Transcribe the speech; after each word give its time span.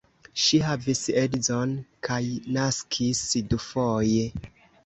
Ŝi 0.43 0.59
havis 0.67 1.01
edzon 1.23 1.75
kaj 2.09 2.19
naskis 2.57 3.23
dufoje. 3.53 4.27